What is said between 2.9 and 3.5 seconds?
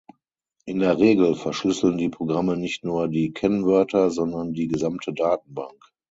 die